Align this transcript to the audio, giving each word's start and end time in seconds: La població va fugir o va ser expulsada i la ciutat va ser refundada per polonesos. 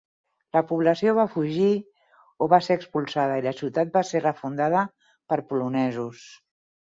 La 0.55 0.61
població 0.69 1.11
va 1.17 1.25
fugir 1.33 1.67
o 2.45 2.47
va 2.53 2.59
ser 2.69 2.77
expulsada 2.79 3.37
i 3.41 3.45
la 3.49 3.53
ciutat 3.59 3.93
va 3.99 4.03
ser 4.13 4.21
refundada 4.23 4.83
per 5.33 5.41
polonesos. 5.53 6.27